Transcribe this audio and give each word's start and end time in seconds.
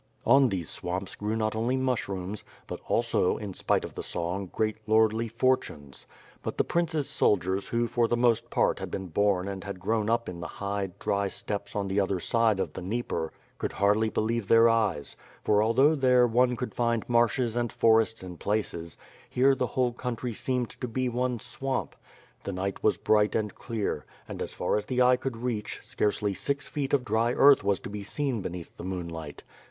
On 0.25 0.49
these 0.49 0.67
swamps 0.67 1.13
grew 1.13 1.35
not 1.35 1.55
only 1.55 1.77
mushrooms, 1.77 2.43
but 2.65 2.79
also, 2.87 3.37
in 3.37 3.53
spite 3.53 3.85
of 3.85 3.93
the 3.93 4.01
song, 4.01 4.49
great 4.51 4.77
lordly 4.87 5.27
fortunes. 5.27 6.07
But 6.41 6.57
the 6.57 6.63
prince's 6.63 7.07
soldiers 7.07 7.67
who 7.67 7.85
for 7.85 8.07
the 8.07 8.17
most 8.17 8.49
part 8.49 8.79
had 8.79 8.89
been 8.89 9.09
born 9.09 9.47
and 9.47 9.63
had 9.63 9.79
grown 9.79 10.09
up 10.09 10.27
in 10.27 10.39
the 10.39 10.47
high, 10.57 10.89
dry 10.97 11.27
steppes 11.27 11.75
on 11.75 11.87
the 11.87 11.99
other 11.99 12.19
side 12.19 12.59
of 12.59 12.73
the 12.73 12.81
Dnieper, 12.81 13.31
could 13.59 13.73
hardly 13.73 14.09
believe 14.09 14.47
their 14.47 14.67
eyes, 14.67 15.15
for 15.43 15.61
although 15.61 15.93
there 15.93 16.25
one 16.25 16.55
could 16.55 16.73
find 16.73 17.07
marshes 17.07 17.55
and 17.55 17.71
forests 17.71 18.23
in 18.23 18.37
places, 18.37 18.97
here 19.29 19.53
the 19.53 19.67
whole 19.67 19.93
country 19.93 20.33
seemed 20.33 20.71
to 20.71 20.87
be 20.87 21.09
one 21.09 21.37
swamp. 21.37 21.95
The 22.43 22.53
night 22.53 22.81
was 22.81 22.97
bright 22.97 23.35
and 23.35 23.53
clear, 23.53 24.05
■ 24.07 24.11
and 24.27 24.41
as 24.41 24.55
far 24.55 24.77
as 24.77 24.87
the 24.87 25.03
eye 25.03 25.17
could 25.17 25.37
reach, 25.37 25.79
scarcely 25.83 26.33
six 26.33 26.67
feet 26.67 26.91
of 26.95 27.05
dry 27.05 27.33
earth 27.33 27.63
was 27.63 27.79
to 27.81 27.89
be 27.91 28.03
seen 28.03 28.41
beneath 28.41 28.75
the 28.77 28.83
moonlight. 28.83 29.43